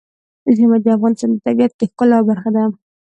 ژمی 0.55 0.77
د 0.83 0.87
افغانستان 0.95 1.29
د 1.33 1.37
طبیعت 1.45 1.71
د 1.77 1.81
ښکلا 1.89 2.19
برخه 2.29 2.49
ده. 2.55 2.63